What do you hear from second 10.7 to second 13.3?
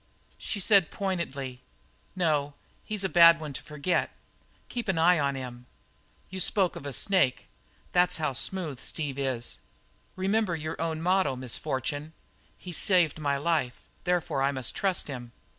own motto, Miss Fortune. He saved